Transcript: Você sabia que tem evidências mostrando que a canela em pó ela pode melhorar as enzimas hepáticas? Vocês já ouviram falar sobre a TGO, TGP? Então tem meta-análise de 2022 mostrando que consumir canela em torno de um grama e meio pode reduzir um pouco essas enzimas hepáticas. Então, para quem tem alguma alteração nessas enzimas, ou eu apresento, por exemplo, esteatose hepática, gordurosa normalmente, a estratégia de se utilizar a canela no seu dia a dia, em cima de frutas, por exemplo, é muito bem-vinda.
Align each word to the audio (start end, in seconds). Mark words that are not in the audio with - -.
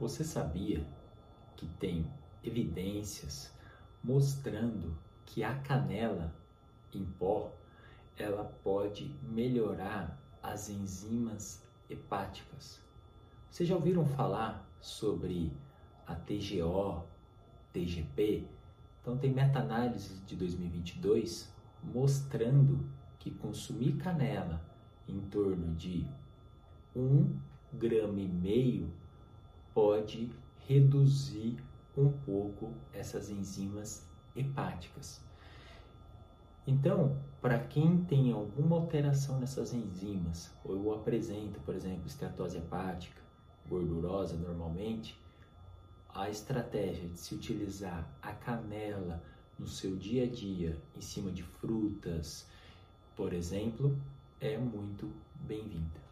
Você 0.00 0.24
sabia 0.24 0.82
que 1.58 1.66
tem 1.78 2.10
evidências 2.42 3.52
mostrando 4.02 4.96
que 5.26 5.44
a 5.44 5.54
canela 5.56 6.34
em 6.94 7.04
pó 7.04 7.52
ela 8.16 8.44
pode 8.64 9.14
melhorar 9.22 10.18
as 10.42 10.70
enzimas 10.70 11.62
hepáticas? 11.90 12.82
Vocês 13.50 13.68
já 13.68 13.74
ouviram 13.74 14.06
falar 14.06 14.66
sobre 14.80 15.52
a 16.06 16.14
TGO, 16.14 17.04
TGP? 17.70 18.46
Então 19.02 19.18
tem 19.18 19.30
meta-análise 19.30 20.14
de 20.24 20.34
2022 20.34 21.52
mostrando 21.84 22.88
que 23.18 23.30
consumir 23.30 23.98
canela 23.98 24.64
em 25.06 25.20
torno 25.20 25.74
de 25.74 26.06
um 26.96 27.38
grama 27.70 28.18
e 28.18 28.26
meio 28.26 28.90
pode 29.74 30.30
reduzir 30.66 31.56
um 31.96 32.10
pouco 32.10 32.72
essas 32.92 33.30
enzimas 33.30 34.06
hepáticas. 34.34 35.20
Então, 36.66 37.16
para 37.40 37.58
quem 37.58 38.04
tem 38.04 38.32
alguma 38.32 38.76
alteração 38.76 39.40
nessas 39.40 39.72
enzimas, 39.72 40.50
ou 40.64 40.74
eu 40.74 40.94
apresento, 40.94 41.58
por 41.60 41.74
exemplo, 41.74 42.06
esteatose 42.06 42.58
hepática, 42.58 43.20
gordurosa 43.68 44.36
normalmente, 44.36 45.18
a 46.08 46.28
estratégia 46.28 47.08
de 47.08 47.18
se 47.18 47.34
utilizar 47.34 48.08
a 48.20 48.32
canela 48.32 49.22
no 49.58 49.66
seu 49.66 49.96
dia 49.96 50.24
a 50.24 50.26
dia, 50.26 50.76
em 50.96 51.00
cima 51.00 51.30
de 51.30 51.42
frutas, 51.42 52.46
por 53.16 53.32
exemplo, 53.32 53.96
é 54.40 54.56
muito 54.56 55.10
bem-vinda. 55.34 56.09